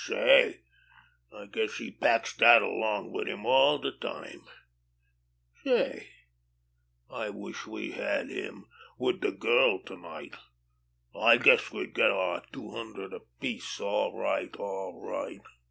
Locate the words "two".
12.51-12.71